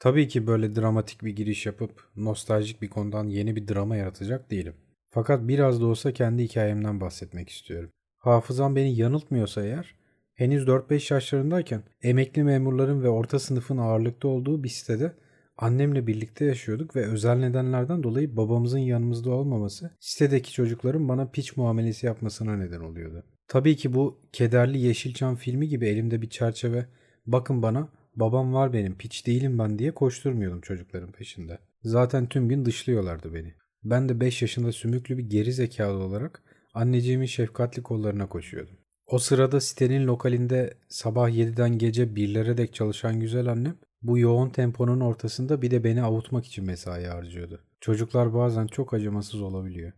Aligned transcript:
Tabii 0.00 0.28
ki 0.28 0.46
böyle 0.46 0.76
dramatik 0.76 1.24
bir 1.24 1.36
giriş 1.36 1.66
yapıp 1.66 2.04
nostaljik 2.16 2.82
bir 2.82 2.88
konudan 2.88 3.24
yeni 3.28 3.56
bir 3.56 3.68
drama 3.68 3.96
yaratacak 3.96 4.50
değilim. 4.50 4.74
Fakat 5.10 5.48
biraz 5.48 5.80
da 5.80 5.86
olsa 5.86 6.12
kendi 6.12 6.42
hikayemden 6.42 7.00
bahsetmek 7.00 7.48
istiyorum. 7.48 7.90
Hafızam 8.18 8.76
beni 8.76 8.96
yanıltmıyorsa 8.96 9.64
eğer, 9.64 9.94
henüz 10.34 10.64
4-5 10.64 11.14
yaşlarındayken 11.14 11.82
emekli 12.02 12.44
memurların 12.44 13.02
ve 13.02 13.08
orta 13.08 13.38
sınıfın 13.38 13.78
ağırlıkta 13.78 14.28
olduğu 14.28 14.64
bir 14.64 14.68
sitede 14.68 15.14
annemle 15.56 16.06
birlikte 16.06 16.44
yaşıyorduk 16.44 16.96
ve 16.96 17.06
özel 17.06 17.38
nedenlerden 17.38 18.02
dolayı 18.02 18.36
babamızın 18.36 18.78
yanımızda 18.78 19.30
olmaması 19.30 19.90
sitedeki 20.00 20.52
çocukların 20.52 21.08
bana 21.08 21.26
piç 21.26 21.56
muamelesi 21.56 22.06
yapmasına 22.06 22.56
neden 22.56 22.80
oluyordu. 22.80 23.24
Tabii 23.48 23.76
ki 23.76 23.94
bu 23.94 24.20
kederli 24.32 24.78
Yeşilçam 24.78 25.36
filmi 25.36 25.68
gibi 25.68 25.86
elimde 25.86 26.22
bir 26.22 26.30
çerçeve 26.30 26.86
bakın 27.26 27.62
bana 27.62 27.88
babam 28.20 28.54
var 28.54 28.72
benim 28.72 28.98
piç 28.98 29.26
değilim 29.26 29.58
ben 29.58 29.78
diye 29.78 29.94
koşturmuyordum 29.94 30.60
çocukların 30.60 31.12
peşinde. 31.12 31.58
Zaten 31.82 32.26
tüm 32.26 32.48
gün 32.48 32.64
dışlıyorlardı 32.64 33.34
beni. 33.34 33.54
Ben 33.84 34.08
de 34.08 34.20
5 34.20 34.42
yaşında 34.42 34.72
sümüklü 34.72 35.18
bir 35.18 35.24
geri 35.24 35.52
zekalı 35.52 36.04
olarak 36.04 36.42
anneciğimin 36.74 37.26
şefkatli 37.26 37.82
kollarına 37.82 38.28
koşuyordum. 38.28 38.76
O 39.06 39.18
sırada 39.18 39.60
sitenin 39.60 40.06
lokalinde 40.06 40.74
sabah 40.88 41.30
7'den 41.30 41.78
gece 41.78 42.04
1'lere 42.04 42.56
dek 42.56 42.74
çalışan 42.74 43.20
güzel 43.20 43.46
annem 43.46 43.76
bu 44.02 44.18
yoğun 44.18 44.50
temponun 44.50 45.00
ortasında 45.00 45.62
bir 45.62 45.70
de 45.70 45.84
beni 45.84 46.02
avutmak 46.02 46.46
için 46.46 46.64
mesai 46.64 47.06
harcıyordu. 47.06 47.60
Çocuklar 47.80 48.34
bazen 48.34 48.66
çok 48.66 48.94
acımasız 48.94 49.40
olabiliyor. 49.40 49.92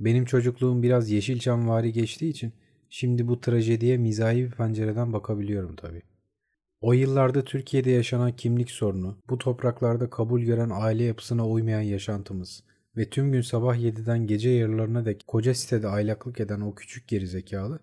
Benim 0.00 0.24
çocukluğum 0.24 0.82
biraz 0.82 1.10
Yeşilçam 1.10 1.68
vari 1.68 1.92
geçtiği 1.92 2.30
için 2.30 2.52
şimdi 2.90 3.28
bu 3.28 3.40
trajediye 3.40 3.96
mizahi 3.96 4.44
bir 4.44 4.50
pencereden 4.50 5.12
bakabiliyorum 5.12 5.76
tabii. 5.76 6.02
O 6.86 6.92
yıllarda 6.92 7.44
Türkiye'de 7.44 7.90
yaşanan 7.90 8.32
kimlik 8.32 8.70
sorunu, 8.70 9.18
bu 9.30 9.38
topraklarda 9.38 10.10
kabul 10.10 10.40
gören 10.40 10.70
aile 10.72 11.04
yapısına 11.04 11.48
uymayan 11.48 11.80
yaşantımız 11.80 12.64
ve 12.96 13.10
tüm 13.10 13.32
gün 13.32 13.40
sabah 13.40 13.76
7'den 13.76 14.26
gece 14.26 14.50
yarılarına 14.50 15.04
dek 15.04 15.24
koca 15.26 15.54
sitede 15.54 15.88
aylaklık 15.88 16.40
eden 16.40 16.60
o 16.60 16.74
küçük 16.74 17.08
gerizekalı 17.08 17.80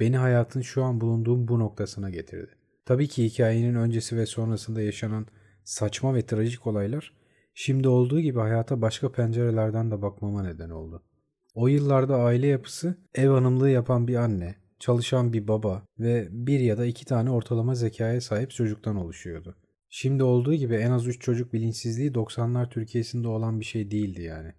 beni 0.00 0.16
hayatın 0.16 0.60
şu 0.60 0.84
an 0.84 1.00
bulunduğum 1.00 1.48
bu 1.48 1.58
noktasına 1.58 2.10
getirdi. 2.10 2.50
Tabii 2.86 3.08
ki 3.08 3.24
hikayenin 3.24 3.74
öncesi 3.74 4.16
ve 4.16 4.26
sonrasında 4.26 4.82
yaşanan 4.82 5.26
saçma 5.64 6.14
ve 6.14 6.26
trajik 6.26 6.66
olaylar 6.66 7.12
şimdi 7.54 7.88
olduğu 7.88 8.20
gibi 8.20 8.38
hayata 8.38 8.82
başka 8.82 9.12
pencerelerden 9.12 9.90
de 9.90 10.02
bakmama 10.02 10.42
neden 10.42 10.70
oldu. 10.70 11.02
O 11.54 11.68
yıllarda 11.68 12.16
aile 12.16 12.46
yapısı 12.46 12.98
ev 13.14 13.28
hanımlığı 13.28 13.70
yapan 13.70 14.08
bir 14.08 14.16
anne, 14.16 14.63
çalışan 14.84 15.32
bir 15.32 15.48
baba 15.48 15.86
ve 15.98 16.28
bir 16.30 16.60
ya 16.60 16.78
da 16.78 16.86
iki 16.86 17.04
tane 17.04 17.30
ortalama 17.30 17.74
zekaya 17.74 18.20
sahip 18.20 18.50
çocuktan 18.50 18.96
oluşuyordu. 18.96 19.56
Şimdi 19.90 20.22
olduğu 20.22 20.54
gibi 20.54 20.74
en 20.74 20.90
az 20.90 21.06
3 21.06 21.20
çocuk 21.20 21.52
bilinçsizliği 21.52 22.12
90'lar 22.12 22.70
Türkiye'sinde 22.70 23.28
olan 23.28 23.60
bir 23.60 23.64
şey 23.64 23.90
değildi 23.90 24.22
yani. 24.22 24.52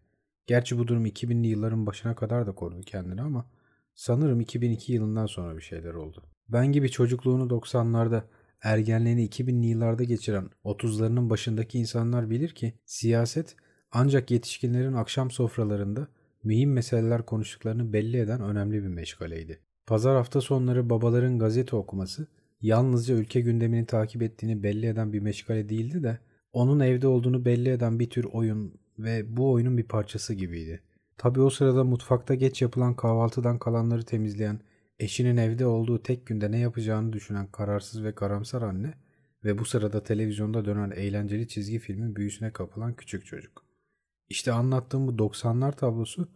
Gerçi 0.47 0.77
bu 0.77 0.87
durum 0.87 1.05
2000'li 1.05 1.47
yılların 1.47 1.85
başına 1.85 2.15
kadar 2.15 2.47
da 2.47 2.55
korudu 2.55 2.81
kendini 2.81 3.21
ama 3.21 3.49
sanırım 3.95 4.41
2002 4.41 4.93
yılından 4.93 5.25
sonra 5.25 5.57
bir 5.57 5.61
şeyler 5.61 5.93
oldu. 5.93 6.23
Ben 6.49 6.71
gibi 6.71 6.91
çocukluğunu 6.91 7.43
90'larda 7.43 8.23
ergenliğini 8.63 9.27
2000'li 9.29 9.67
yıllarda 9.67 10.03
geçiren 10.03 10.49
30'larının 10.63 11.29
başındaki 11.29 11.79
insanlar 11.79 12.29
bilir 12.29 12.49
ki 12.49 12.73
siyaset 12.85 13.55
ancak 13.91 14.31
yetişkinlerin 14.31 14.93
akşam 14.93 15.31
sofralarında 15.31 16.07
mühim 16.43 16.73
meseleler 16.73 17.25
konuştuklarını 17.25 17.93
belli 17.93 18.17
eden 18.17 18.41
önemli 18.41 18.83
bir 18.83 18.87
meşgaleydi. 18.87 19.64
Pazar 19.87 20.15
hafta 20.15 20.41
sonları 20.41 20.89
babaların 20.89 21.39
gazete 21.39 21.75
okuması 21.75 22.27
yalnızca 22.61 23.15
ülke 23.15 23.41
gündemini 23.41 23.85
takip 23.85 24.21
ettiğini 24.21 24.63
belli 24.63 24.85
eden 24.85 25.13
bir 25.13 25.19
meşgale 25.19 25.69
değildi 25.69 26.03
de 26.03 26.19
onun 26.53 26.79
evde 26.79 27.07
olduğunu 27.07 27.45
belli 27.45 27.69
eden 27.69 27.99
bir 27.99 28.09
tür 28.09 28.23
oyun 28.23 28.79
ve 28.99 29.37
bu 29.37 29.51
oyunun 29.51 29.77
bir 29.77 29.83
parçası 29.83 30.33
gibiydi. 30.33 30.81
Tabi 31.17 31.41
o 31.41 31.49
sırada 31.49 31.83
mutfakta 31.83 32.35
geç 32.35 32.61
yapılan 32.61 32.95
kahvaltıdan 32.95 33.59
kalanları 33.59 34.05
temizleyen, 34.05 34.59
eşinin 34.99 35.37
evde 35.37 35.65
olduğu 35.65 36.03
tek 36.03 36.27
günde 36.27 36.51
ne 36.51 36.59
yapacağını 36.59 37.13
düşünen 37.13 37.47
kararsız 37.47 38.03
ve 38.03 38.15
karamsar 38.15 38.61
anne 38.61 38.93
ve 39.43 39.57
bu 39.57 39.65
sırada 39.65 40.03
televizyonda 40.03 40.65
dönen 40.65 40.91
eğlenceli 40.91 41.47
çizgi 41.47 41.79
filmin 41.79 42.15
büyüsüne 42.15 42.51
kapılan 42.51 42.95
küçük 42.95 43.25
çocuk. 43.25 43.65
İşte 44.29 44.51
anlattığım 44.51 45.07
bu 45.07 45.11
90'lar 45.11 45.75
tablosu 45.75 46.27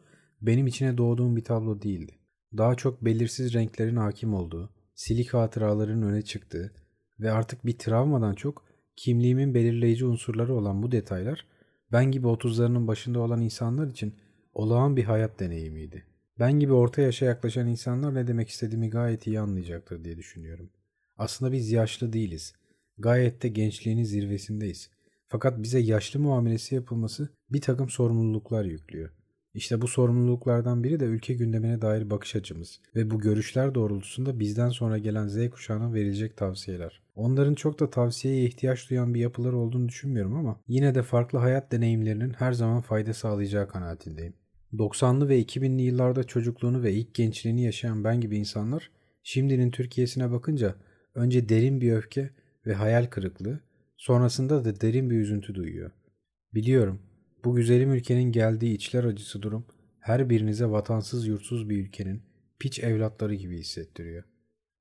benim 0.42 0.68
içine 0.68 0.98
doğduğum 0.98 1.36
bir 1.36 1.44
tablo 1.44 1.82
değildi. 1.82 2.20
Daha 2.58 2.76
çok 2.76 3.06
belirsiz 3.06 3.54
renklerin 3.54 3.96
hakim 3.96 4.34
olduğu, 4.34 4.70
silik 4.96 5.34
hatıraların 5.34 6.02
öne 6.02 6.22
çıktığı 6.22 6.74
ve 7.20 7.32
artık 7.32 7.66
bir 7.66 7.78
travmadan 7.78 8.34
çok 8.34 8.66
kimliğimin 8.96 9.54
belirleyici 9.54 10.06
unsurları 10.06 10.54
olan 10.54 10.84
bu 10.84 10.92
detaylar 10.92 11.46
ben 11.92 12.12
gibi 12.12 12.28
30'larının 12.28 12.88
başında 12.88 13.20
olan 13.20 13.42
insanlar 13.42 13.88
için 13.88 14.16
olağan 14.54 14.98
bir 14.98 15.04
hayat 15.04 15.40
deneyimiydi. 15.40 16.06
Ben 16.40 16.60
gibi 16.60 16.74
orta 16.74 17.02
yaşa 17.02 17.26
yaklaşan 17.26 17.68
insanlar 17.68 18.16
ne 18.16 18.28
demek 18.28 18.50
istediğimi 18.50 18.90
gayet 18.90 19.28
iyi 19.28 19.40
anlayacaktır 19.40 20.04
diye 20.04 20.18
düşünüyorum. 20.18 20.70
Aslında 21.18 21.52
biz 21.52 21.72
yaşlı 21.72 22.14
değiliz. 22.14 22.54
Gayet 22.98 23.44
de 23.44 23.48
gençliğinin 23.48 24.04
zirvesindeyiz. 24.04 24.90
Fakat 25.28 25.64
bize 25.64 25.80
yaşlı 25.80 26.20
muamelesi 26.20 26.76
yapılması 26.76 27.30
bir 27.50 27.62
takım 27.62 27.90
sorumluluklar 27.90 28.66
yüklüyor. 28.66 29.10
İşte 29.60 29.82
bu 29.82 29.88
sorumluluklardan 29.88 30.84
biri 30.84 31.00
de 31.00 31.06
ülke 31.06 31.34
gündemine 31.34 31.82
dair 31.82 32.10
bakış 32.10 32.36
açımız 32.36 32.80
ve 32.96 33.12
bu 33.12 33.20
görüşler 33.20 33.76
doğrultusunda 33.76 34.40
bizden 34.40 34.70
sonra 34.70 34.98
gelen 34.98 35.28
Z 35.28 35.50
kuşağına 35.50 35.94
verilecek 35.94 36.38
tavsiyeler. 36.38 37.02
Onların 37.16 37.56
çok 37.56 37.80
da 37.80 37.90
tavsiyeye 37.90 38.46
ihtiyaç 38.46 38.90
duyan 38.90 39.14
bir 39.14 39.20
yapılar 39.20 39.54
olduğunu 39.54 39.90
düşünmüyorum 39.90 40.36
ama 40.36 40.60
yine 40.68 40.96
de 40.96 41.04
farklı 41.04 41.40
hayat 41.40 41.72
deneyimlerinin 41.72 42.34
her 42.34 42.52
zaman 42.52 42.82
fayda 42.82 43.14
sağlayacağı 43.14 43.68
kanaatindeyim. 43.68 44.34
90'lı 44.74 45.30
ve 45.30 45.42
2000'li 45.42 45.82
yıllarda 45.82 46.24
çocukluğunu 46.24 46.84
ve 46.84 46.94
ilk 46.94 47.14
gençliğini 47.14 47.64
yaşayan 47.64 48.04
ben 48.04 48.22
gibi 48.22 48.38
insanlar 48.38 48.92
şimdinin 49.24 49.72
Türkiye'sine 49.72 50.32
bakınca 50.32 50.76
önce 51.16 51.50
derin 51.50 51.82
bir 51.82 51.92
öfke 51.92 52.30
ve 52.66 52.74
hayal 52.74 53.06
kırıklığı, 53.06 53.60
sonrasında 53.98 54.66
da 54.66 54.82
derin 54.82 55.10
bir 55.10 55.20
üzüntü 55.20 55.56
duyuyor. 55.56 55.92
Biliyorum 56.54 57.00
bu 57.44 57.56
güzelim 57.56 57.94
ülkenin 57.94 58.32
geldiği 58.32 58.74
içler 58.74 59.04
acısı 59.04 59.42
durum 59.42 59.66
her 60.00 60.30
birinize 60.30 60.66
vatansız 60.66 61.28
yurtsuz 61.28 61.70
bir 61.70 61.78
ülkenin 61.78 62.22
piç 62.60 62.80
evlatları 62.80 63.36
gibi 63.36 63.58
hissettiriyor. 63.58 64.24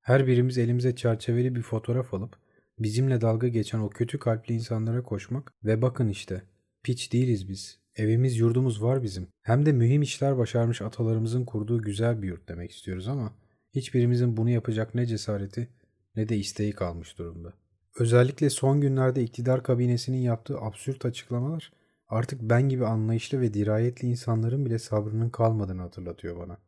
Her 0.01 0.27
birimiz 0.27 0.59
elimize 0.59 0.97
çerçeveli 0.97 1.55
bir 1.55 1.63
fotoğraf 1.63 2.15
alıp 2.15 2.37
bizimle 2.79 3.21
dalga 3.21 3.49
geçen 3.49 3.79
o 3.79 3.91
kötü 3.91 4.19
kalpli 4.19 4.55
insanlara 4.55 5.03
koşmak 5.03 5.53
ve 5.65 5.83
bakın 5.83 6.09
işte 6.09 6.43
piç 6.83 7.13
değiliz 7.13 7.49
biz. 7.49 7.79
Evimiz 7.97 8.37
yurdumuz 8.37 8.83
var 8.83 9.03
bizim. 9.03 9.29
Hem 9.43 9.67
de 9.67 9.73
mühim 9.73 10.03
işler 10.03 10.39
başarmış 10.39 10.83
atalarımızın 10.83 11.45
kurduğu 11.45 11.83
güzel 11.83 12.23
bir 12.23 12.29
yurt 12.29 12.49
demek 12.49 12.71
istiyoruz 12.71 13.09
ama 13.09 13.35
hiçbirimizin 13.75 14.37
bunu 14.37 14.51
yapacak 14.51 14.95
ne 14.95 15.07
cesareti 15.07 15.69
ne 16.17 16.29
de 16.29 16.37
isteği 16.37 16.73
kalmış 16.73 17.19
durumda. 17.19 17.53
Özellikle 17.99 18.51
son 18.51 18.81
günlerde 18.81 19.23
iktidar 19.23 19.63
kabinesinin 19.63 20.19
yaptığı 20.19 20.59
absürt 20.59 21.05
açıklamalar 21.05 21.73
artık 22.09 22.43
ben 22.43 22.69
gibi 22.69 22.87
anlayışlı 22.87 23.41
ve 23.41 23.55
dirayetli 23.55 24.09
insanların 24.09 24.67
bile 24.67 24.79
sabrının 24.79 25.31
kalmadığını 25.31 25.83
hatırlatıyor 25.83 26.41
bana. 26.41 26.59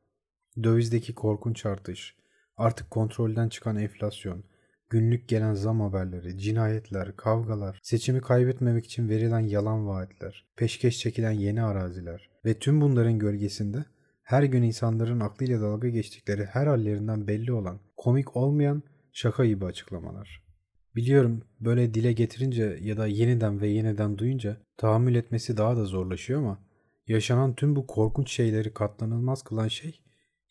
Dövizdeki 0.63 1.15
korkunç 1.15 1.67
artış, 1.67 2.17
artık 2.57 2.91
kontrolden 2.91 3.49
çıkan 3.49 3.77
enflasyon, 3.77 4.45
günlük 4.91 5.29
gelen 5.29 5.55
zam 5.55 5.81
haberleri, 5.81 6.39
cinayetler, 6.39 7.17
kavgalar, 7.17 7.79
seçimi 7.83 8.21
kaybetmemek 8.21 8.85
için 8.85 9.09
verilen 9.09 9.41
yalan 9.41 9.89
vaatler, 9.89 10.47
peşkeş 10.57 10.99
çekilen 10.99 11.31
yeni 11.31 11.63
araziler 11.63 12.31
ve 12.45 12.59
tüm 12.59 12.81
bunların 12.81 13.19
gölgesinde 13.19 13.85
her 14.23 14.43
gün 14.43 14.63
insanların 14.63 15.21
aklıyla 15.21 15.61
dalga 15.61 15.89
geçtikleri 15.89 16.45
her 16.45 16.67
hallerinden 16.67 17.27
belli 17.27 17.53
olan, 17.53 17.81
komik 17.97 18.37
olmayan 18.37 18.83
şaka 19.13 19.45
gibi 19.45 19.65
açıklamalar. 19.65 20.50
Biliyorum 20.97 21.43
böyle 21.61 21.95
dile 21.95 22.13
getirince 22.13 22.79
ya 22.83 22.97
da 22.97 23.07
yeniden 23.07 23.61
ve 23.61 23.69
yeniden 23.69 24.19
duyunca 24.19 24.57
tahammül 24.77 25.15
etmesi 25.15 25.57
daha 25.57 25.77
da 25.77 25.85
zorlaşıyor 25.85 26.41
ama 26.41 26.59
yaşanan 27.07 27.55
tüm 27.55 27.77
bu 27.77 27.87
korkunç 27.87 28.31
şeyleri 28.31 28.75
katlanılmaz 28.75 29.43
kılan 29.43 29.69
şey 29.69 30.01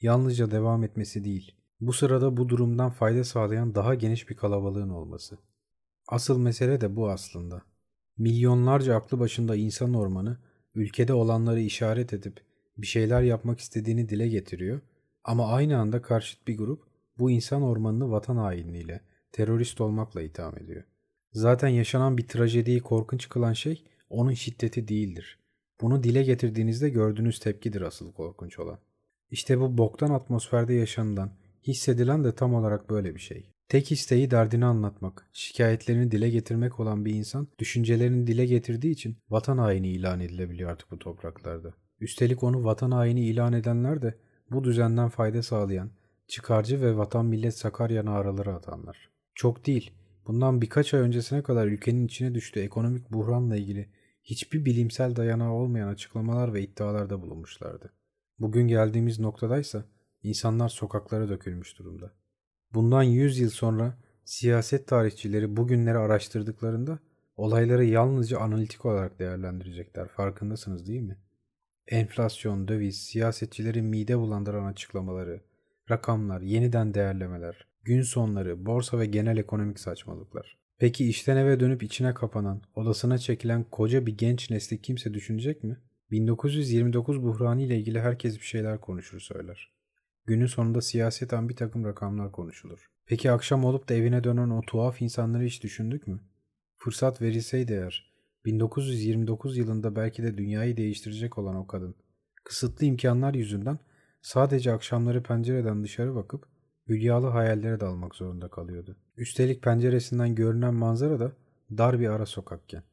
yalnızca 0.01 0.51
devam 0.51 0.83
etmesi 0.83 1.23
değil. 1.23 1.55
Bu 1.81 1.93
sırada 1.93 2.37
bu 2.37 2.49
durumdan 2.49 2.91
fayda 2.91 3.23
sağlayan 3.23 3.75
daha 3.75 3.95
geniş 3.95 4.29
bir 4.29 4.35
kalabalığın 4.35 4.89
olması. 4.89 5.37
Asıl 6.07 6.39
mesele 6.39 6.81
de 6.81 6.95
bu 6.95 7.09
aslında. 7.09 7.61
Milyonlarca 8.17 8.95
aklı 8.95 9.19
başında 9.19 9.55
insan 9.55 9.93
ormanı 9.93 10.37
ülkede 10.75 11.13
olanları 11.13 11.59
işaret 11.59 12.13
edip 12.13 12.41
bir 12.77 12.87
şeyler 12.87 13.21
yapmak 13.21 13.59
istediğini 13.59 14.09
dile 14.09 14.27
getiriyor 14.27 14.81
ama 15.23 15.47
aynı 15.47 15.77
anda 15.77 16.01
karşıt 16.01 16.47
bir 16.47 16.57
grup 16.57 16.83
bu 17.19 17.31
insan 17.31 17.61
ormanını 17.61 18.11
vatan 18.11 18.37
hainliğiyle, 18.37 19.01
terörist 19.31 19.81
olmakla 19.81 20.21
itham 20.21 20.57
ediyor. 20.57 20.83
Zaten 21.31 21.67
yaşanan 21.67 22.17
bir 22.17 22.27
trajediyi 22.27 22.79
korkunç 22.79 23.29
kılan 23.29 23.53
şey 23.53 23.83
onun 24.09 24.33
şiddeti 24.33 24.87
değildir. 24.87 25.39
Bunu 25.81 26.03
dile 26.03 26.23
getirdiğinizde 26.23 26.89
gördüğünüz 26.89 27.39
tepkidir 27.39 27.81
asıl 27.81 28.11
korkunç 28.11 28.59
olan. 28.59 28.79
İşte 29.31 29.59
bu 29.59 29.77
boktan 29.77 30.09
atmosferde 30.09 30.73
yaşanılan, 30.73 31.31
hissedilen 31.67 32.23
de 32.23 32.35
tam 32.35 32.53
olarak 32.53 32.89
böyle 32.89 33.15
bir 33.15 33.19
şey. 33.19 33.51
Tek 33.69 33.91
isteği 33.91 34.31
derdini 34.31 34.65
anlatmak, 34.65 35.29
şikayetlerini 35.33 36.11
dile 36.11 36.29
getirmek 36.29 36.79
olan 36.79 37.05
bir 37.05 37.13
insan 37.13 37.47
düşüncelerini 37.59 38.27
dile 38.27 38.45
getirdiği 38.45 38.91
için 38.91 39.17
vatan 39.29 39.57
haini 39.57 39.87
ilan 39.87 40.19
edilebiliyor 40.19 40.71
artık 40.71 40.91
bu 40.91 40.99
topraklarda. 40.99 41.73
Üstelik 41.99 42.43
onu 42.43 42.63
vatan 42.63 42.91
haini 42.91 43.25
ilan 43.25 43.53
edenler 43.53 44.01
de 44.01 44.17
bu 44.51 44.63
düzenden 44.63 45.09
fayda 45.09 45.43
sağlayan, 45.43 45.91
çıkarcı 46.27 46.81
ve 46.81 46.97
vatan 46.97 47.25
millet 47.25 47.57
Sakarya 47.57 48.05
naraları 48.05 48.53
atanlar. 48.53 49.09
Çok 49.35 49.65
değil, 49.65 49.91
bundan 50.27 50.61
birkaç 50.61 50.93
ay 50.93 50.99
öncesine 50.99 51.43
kadar 51.43 51.67
ülkenin 51.67 52.05
içine 52.05 52.35
düştüğü 52.35 52.59
ekonomik 52.59 53.11
buhranla 53.11 53.55
ilgili 53.55 53.89
hiçbir 54.23 54.65
bilimsel 54.65 55.15
dayanağı 55.15 55.51
olmayan 55.51 55.87
açıklamalar 55.87 56.53
ve 56.53 56.61
iddialarda 56.61 57.21
bulunmuşlardı. 57.21 57.93
Bugün 58.39 58.67
geldiğimiz 58.67 59.19
noktadaysa 59.19 59.85
insanlar 60.23 60.69
sokaklara 60.69 61.29
dökülmüş 61.29 61.79
durumda. 61.79 62.11
Bundan 62.73 63.03
100 63.03 63.39
yıl 63.39 63.49
sonra 63.49 63.97
siyaset 64.25 64.87
tarihçileri 64.87 65.57
bugünleri 65.57 65.97
araştırdıklarında 65.97 66.99
olayları 67.35 67.85
yalnızca 67.85 68.39
analitik 68.39 68.85
olarak 68.85 69.19
değerlendirecekler. 69.19 70.07
Farkındasınız 70.07 70.87
değil 70.87 71.01
mi? 71.01 71.17
Enflasyon, 71.87 72.67
döviz, 72.67 73.03
siyasetçilerin 73.03 73.85
mide 73.85 74.17
bulandıran 74.17 74.65
açıklamaları, 74.65 75.41
rakamlar, 75.91 76.41
yeniden 76.41 76.93
değerlemeler, 76.93 77.67
gün 77.83 78.01
sonları, 78.01 78.65
borsa 78.65 78.99
ve 78.99 79.05
genel 79.05 79.37
ekonomik 79.37 79.79
saçmalıklar. 79.79 80.57
Peki 80.77 81.09
işten 81.09 81.37
eve 81.37 81.59
dönüp 81.59 81.83
içine 81.83 82.13
kapanan, 82.13 82.61
odasına 82.75 83.17
çekilen 83.17 83.63
koca 83.63 84.05
bir 84.05 84.17
genç 84.17 84.49
nesli 84.49 84.81
kimse 84.81 85.13
düşünecek 85.13 85.63
mi? 85.63 85.77
1929 86.11 87.23
buhranı 87.23 87.61
ile 87.61 87.77
ilgili 87.77 87.99
herkes 87.99 88.35
bir 88.35 88.45
şeyler 88.45 88.81
konuşur 88.81 89.19
söyler. 89.19 89.73
Günün 90.25 90.45
sonunda 90.45 90.81
siyaseten 90.81 91.49
bir 91.49 91.55
takım 91.55 91.85
rakamlar 91.85 92.31
konuşulur. 92.31 92.89
Peki 93.05 93.31
akşam 93.31 93.65
olup 93.65 93.89
da 93.89 93.93
evine 93.93 94.23
dönen 94.23 94.49
o 94.49 94.61
tuhaf 94.61 95.01
insanları 95.01 95.43
hiç 95.43 95.63
düşündük 95.63 96.07
mü? 96.07 96.19
Fırsat 96.77 97.21
verilseydi 97.21 97.73
eğer, 97.73 98.13
1929 98.45 99.57
yılında 99.57 99.95
belki 99.95 100.23
de 100.23 100.37
dünyayı 100.37 100.77
değiştirecek 100.77 101.37
olan 101.37 101.55
o 101.55 101.67
kadın, 101.67 101.95
kısıtlı 102.43 102.85
imkanlar 102.85 103.33
yüzünden 103.33 103.79
sadece 104.21 104.71
akşamları 104.71 105.23
pencereden 105.23 105.83
dışarı 105.83 106.15
bakıp 106.15 106.45
hülyalı 106.87 107.27
hayallere 107.27 107.79
dalmak 107.79 108.15
zorunda 108.15 108.47
kalıyordu. 108.47 108.97
Üstelik 109.17 109.63
penceresinden 109.63 110.35
görünen 110.35 110.73
manzara 110.73 111.19
da 111.19 111.31
dar 111.77 111.99
bir 111.99 112.07
ara 112.07 112.25
sokakken. 112.25 112.83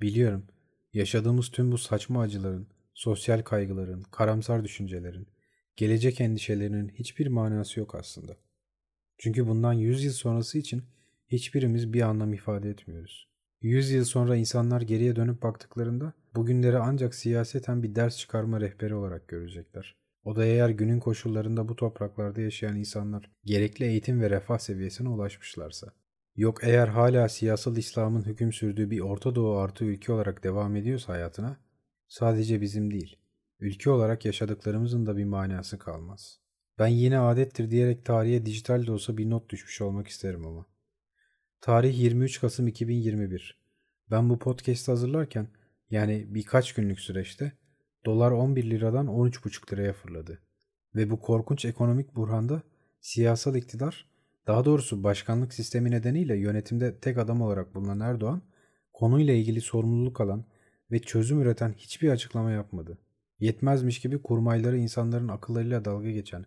Biliyorum, 0.00 0.46
yaşadığımız 0.92 1.50
tüm 1.50 1.72
bu 1.72 1.78
saçma 1.78 2.20
acıların, 2.20 2.68
sosyal 2.94 3.42
kaygıların, 3.42 4.02
karamsar 4.02 4.64
düşüncelerin, 4.64 5.28
gelecek 5.76 6.20
endişelerinin 6.20 6.88
hiçbir 6.88 7.26
manası 7.26 7.80
yok 7.80 7.94
aslında. 7.94 8.36
Çünkü 9.18 9.46
bundan 9.46 9.72
100 9.72 10.04
yıl 10.04 10.12
sonrası 10.12 10.58
için 10.58 10.82
hiçbirimiz 11.28 11.92
bir 11.92 12.02
anlam 12.02 12.32
ifade 12.32 12.70
etmiyoruz. 12.70 13.28
100 13.62 13.90
yıl 13.90 14.04
sonra 14.04 14.36
insanlar 14.36 14.80
geriye 14.80 15.16
dönüp 15.16 15.42
baktıklarında 15.42 16.12
bugünleri 16.34 16.78
ancak 16.78 17.14
siyaseten 17.14 17.82
bir 17.82 17.94
ders 17.94 18.18
çıkarma 18.18 18.60
rehberi 18.60 18.94
olarak 18.94 19.28
görecekler. 19.28 19.96
O 20.24 20.36
da 20.36 20.44
eğer 20.44 20.68
günün 20.68 21.00
koşullarında 21.00 21.68
bu 21.68 21.76
topraklarda 21.76 22.40
yaşayan 22.40 22.76
insanlar 22.76 23.30
gerekli 23.44 23.84
eğitim 23.84 24.20
ve 24.20 24.30
refah 24.30 24.58
seviyesine 24.58 25.08
ulaşmışlarsa. 25.08 25.92
Yok 26.36 26.58
eğer 26.62 26.88
hala 26.88 27.28
siyasal 27.28 27.76
İslam'ın 27.76 28.26
hüküm 28.26 28.52
sürdüğü 28.52 28.90
bir 28.90 29.00
Orta 29.00 29.34
Doğu 29.34 29.56
artı 29.56 29.84
ülke 29.84 30.12
olarak 30.12 30.44
devam 30.44 30.76
ediyorsa 30.76 31.12
hayatına, 31.12 31.56
sadece 32.08 32.60
bizim 32.60 32.90
değil, 32.90 33.16
ülke 33.60 33.90
olarak 33.90 34.24
yaşadıklarımızın 34.24 35.06
da 35.06 35.16
bir 35.16 35.24
manası 35.24 35.78
kalmaz. 35.78 36.40
Ben 36.78 36.86
yine 36.86 37.18
adettir 37.18 37.70
diyerek 37.70 38.04
tarihe 38.04 38.46
dijital 38.46 38.86
de 38.86 38.92
olsa 38.92 39.16
bir 39.16 39.30
not 39.30 39.50
düşmüş 39.50 39.80
olmak 39.80 40.08
isterim 40.08 40.46
ama. 40.46 40.66
Tarih 41.60 41.98
23 41.98 42.40
Kasım 42.40 42.68
2021. 42.68 43.60
Ben 44.10 44.30
bu 44.30 44.38
podcast 44.38 44.88
hazırlarken 44.88 45.48
yani 45.90 46.26
birkaç 46.28 46.72
günlük 46.74 47.00
süreçte 47.00 47.52
dolar 48.06 48.30
11 48.30 48.70
liradan 48.70 49.06
13,5 49.06 49.72
liraya 49.72 49.92
fırladı. 49.92 50.38
Ve 50.94 51.10
bu 51.10 51.20
korkunç 51.20 51.64
ekonomik 51.64 52.16
burhanda 52.16 52.62
siyasal 53.00 53.56
iktidar, 53.56 54.08
daha 54.46 54.64
doğrusu 54.64 55.04
başkanlık 55.04 55.54
sistemi 55.54 55.90
nedeniyle 55.90 56.36
yönetimde 56.36 56.98
tek 56.98 57.18
adam 57.18 57.42
olarak 57.42 57.74
bulunan 57.74 58.00
Erdoğan, 58.00 58.42
konuyla 58.92 59.34
ilgili 59.34 59.60
sorumluluk 59.60 60.20
alan 60.20 60.44
ve 60.90 60.98
çözüm 60.98 61.40
üreten 61.40 61.72
hiçbir 61.72 62.10
açıklama 62.10 62.50
yapmadı. 62.50 62.98
Yetmezmiş 63.38 64.00
gibi 64.00 64.22
kurmayları 64.22 64.78
insanların 64.78 65.28
akıllarıyla 65.28 65.84
dalga 65.84 66.10
geçen, 66.10 66.46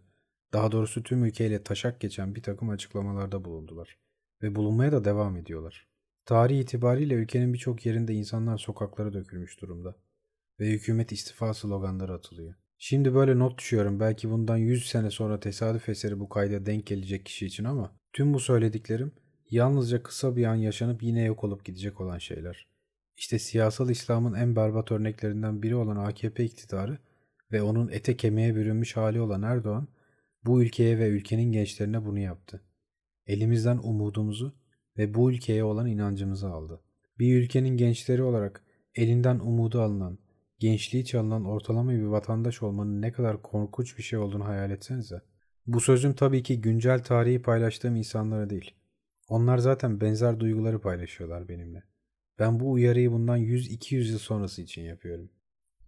daha 0.53 0.71
doğrusu 0.71 1.03
tüm 1.03 1.25
ülkeyle 1.25 1.63
taşak 1.63 1.99
geçen 1.99 2.35
bir 2.35 2.43
takım 2.43 2.69
açıklamalarda 2.69 3.45
bulundular. 3.45 3.97
Ve 4.41 4.55
bulunmaya 4.55 4.91
da 4.91 5.05
devam 5.05 5.37
ediyorlar. 5.37 5.87
Tarih 6.25 6.59
itibariyle 6.59 7.13
ülkenin 7.13 7.53
birçok 7.53 7.85
yerinde 7.85 8.13
insanlar 8.13 8.57
sokaklara 8.57 9.13
dökülmüş 9.13 9.61
durumda. 9.61 9.95
Ve 10.61 10.69
hükümet 10.69 11.11
istifa 11.11 11.53
sloganları 11.53 12.13
atılıyor. 12.13 12.53
Şimdi 12.77 13.13
böyle 13.13 13.39
not 13.39 13.57
düşüyorum 13.57 13.99
belki 13.99 14.29
bundan 14.29 14.57
100 14.57 14.85
sene 14.85 15.11
sonra 15.11 15.39
tesadüf 15.39 15.89
eseri 15.89 16.19
bu 16.19 16.29
kayda 16.29 16.65
denk 16.65 16.87
gelecek 16.87 17.25
kişi 17.25 17.45
için 17.45 17.63
ama 17.63 17.95
tüm 18.13 18.33
bu 18.33 18.39
söylediklerim 18.39 19.11
yalnızca 19.49 20.03
kısa 20.03 20.35
bir 20.35 20.45
an 20.45 20.55
yaşanıp 20.55 21.03
yine 21.03 21.23
yok 21.23 21.43
olup 21.43 21.65
gidecek 21.65 22.01
olan 22.01 22.17
şeyler. 22.17 22.67
İşte 23.17 23.39
siyasal 23.39 23.89
İslam'ın 23.89 24.33
en 24.33 24.55
berbat 24.55 24.91
örneklerinden 24.91 25.63
biri 25.63 25.75
olan 25.75 25.95
AKP 25.95 26.43
iktidarı 26.43 26.97
ve 27.51 27.61
onun 27.61 27.89
ete 27.89 28.17
kemiğe 28.17 28.55
bürünmüş 28.55 28.97
hali 28.97 29.21
olan 29.21 29.41
Erdoğan 29.41 29.87
bu 30.45 30.63
ülkeye 30.63 30.99
ve 30.99 31.07
ülkenin 31.07 31.51
gençlerine 31.51 32.05
bunu 32.05 32.19
yaptı. 32.19 32.61
Elimizden 33.27 33.77
umudumuzu 33.77 34.55
ve 34.97 35.13
bu 35.13 35.31
ülkeye 35.31 35.63
olan 35.63 35.87
inancımızı 35.87 36.49
aldı. 36.49 36.81
Bir 37.19 37.35
ülkenin 37.35 37.77
gençleri 37.77 38.23
olarak 38.23 38.63
elinden 38.95 39.39
umudu 39.39 39.81
alınan, 39.81 40.17
gençliği 40.61 41.05
çalınan 41.05 41.45
ortalama 41.45 41.91
bir 41.91 42.03
vatandaş 42.03 42.63
olmanın 42.63 43.01
ne 43.01 43.11
kadar 43.11 43.41
korkunç 43.41 43.97
bir 43.97 44.03
şey 44.03 44.19
olduğunu 44.19 44.45
hayal 44.45 44.71
etsenize. 44.71 45.21
Bu 45.67 45.81
sözüm 45.81 46.13
tabii 46.13 46.43
ki 46.43 46.61
güncel 46.61 47.03
tarihi 47.03 47.41
paylaştığım 47.41 47.95
insanlara 47.95 48.49
değil. 48.49 48.71
Onlar 49.29 49.57
zaten 49.57 50.01
benzer 50.01 50.39
duyguları 50.39 50.81
paylaşıyorlar 50.81 51.47
benimle. 51.47 51.83
Ben 52.39 52.59
bu 52.59 52.71
uyarıyı 52.71 53.11
bundan 53.11 53.39
100-200 53.39 54.11
yıl 54.11 54.19
sonrası 54.19 54.61
için 54.61 54.81
yapıyorum. 54.81 55.29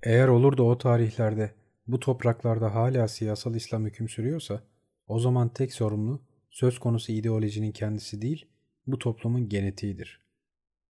Eğer 0.03 0.27
olur 0.27 0.57
da 0.57 0.63
o 0.63 0.77
tarihlerde 0.77 1.51
bu 1.87 1.99
topraklarda 1.99 2.75
hala 2.75 3.07
siyasal 3.07 3.55
İslam 3.55 3.85
hüküm 3.85 4.09
sürüyorsa 4.09 4.63
o 5.07 5.19
zaman 5.19 5.49
tek 5.49 5.73
sorumlu 5.73 6.21
söz 6.49 6.79
konusu 6.79 7.11
ideolojinin 7.11 7.71
kendisi 7.71 8.21
değil 8.21 8.45
bu 8.87 8.99
toplumun 8.99 9.49
genetiğidir. 9.49 10.21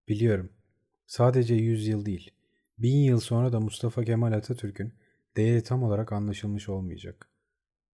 Biliyorum 0.08 0.50
sadece 1.06 1.54
100 1.54 1.86
yıl 1.86 2.06
değil 2.06 2.30
bin 2.78 2.96
yıl 2.96 3.20
sonra 3.20 3.52
da 3.52 3.60
Mustafa 3.60 4.04
Kemal 4.04 4.32
Atatürk'ün 4.32 4.94
değeri 5.36 5.62
tam 5.62 5.82
olarak 5.82 6.12
anlaşılmış 6.12 6.68
olmayacak. 6.68 7.28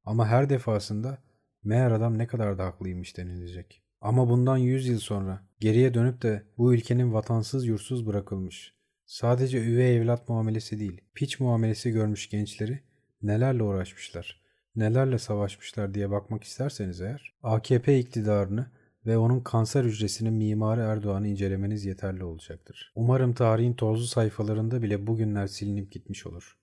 Ama 0.05 0.27
her 0.27 0.51
defasında 0.51 1.19
meğer 1.65 1.91
adam 1.91 2.19
ne 2.19 2.27
kadar 2.27 2.59
da 2.59 2.67
haklıymış 2.67 3.17
denilecek. 3.17 3.83
Ama 4.01 4.29
bundan 4.29 4.57
100 4.57 4.89
yıl 4.89 4.99
sonra 4.99 5.47
geriye 5.61 5.95
dönüp 5.95 6.23
de 6.23 6.43
bu 6.59 6.75
ülkenin 6.75 7.13
vatansız 7.13 7.67
yursuz 7.67 8.07
bırakılmış, 8.07 8.75
sadece 9.07 9.65
üvey 9.65 9.97
evlat 9.97 10.29
muamelesi 10.29 10.81
değil, 10.81 11.01
piç 11.15 11.41
muamelesi 11.41 11.91
görmüş 11.91 12.31
gençleri 12.31 12.81
nelerle 13.23 13.63
uğraşmışlar, 13.63 14.41
nelerle 14.77 15.19
savaşmışlar 15.19 15.95
diye 15.95 16.11
bakmak 16.11 16.45
isterseniz 16.45 17.01
eğer, 17.01 17.35
AKP 17.43 17.99
iktidarını 17.99 18.71
ve 19.07 19.19
onun 19.19 19.41
kanser 19.41 19.85
hücresinin 19.85 20.33
mimarı 20.33 20.81
Erdoğan'ı 20.81 21.29
incelemeniz 21.29 21.85
yeterli 21.85 22.25
olacaktır. 22.25 22.93
Umarım 22.95 23.33
tarihin 23.35 23.75
tozlu 23.75 24.07
sayfalarında 24.07 24.83
bile 24.83 25.07
bugünler 25.07 25.47
silinip 25.47 25.93
gitmiş 25.93 26.27
olur. 26.27 26.59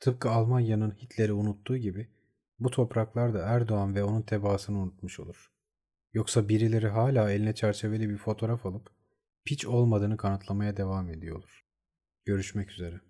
Tıpkı 0.00 0.30
Almanya'nın 0.30 0.90
Hitler'i 0.90 1.32
unuttuğu 1.32 1.76
gibi 1.76 2.08
bu 2.58 2.70
topraklar 2.70 3.34
da 3.34 3.38
Erdoğan 3.38 3.94
ve 3.94 4.04
onun 4.04 4.22
tebaasını 4.22 4.78
unutmuş 4.78 5.20
olur. 5.20 5.52
Yoksa 6.12 6.48
birileri 6.48 6.88
hala 6.88 7.30
eline 7.30 7.54
çerçeveli 7.54 8.10
bir 8.10 8.16
fotoğraf 8.16 8.66
alıp 8.66 8.90
piç 9.44 9.66
olmadığını 9.66 10.16
kanıtlamaya 10.16 10.76
devam 10.76 11.10
ediyor 11.10 11.36
olur. 11.36 11.64
Görüşmek 12.24 12.70
üzere. 12.70 13.00